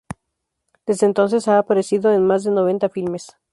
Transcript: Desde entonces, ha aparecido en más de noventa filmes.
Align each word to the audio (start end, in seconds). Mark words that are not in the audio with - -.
Desde 0.87 1.05
entonces, 1.05 1.47
ha 1.47 1.59
aparecido 1.59 2.11
en 2.11 2.25
más 2.25 2.43
de 2.43 2.49
noventa 2.49 2.89
filmes. 2.89 3.37